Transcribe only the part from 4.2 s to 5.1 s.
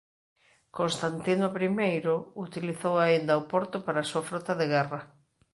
frota de guerra.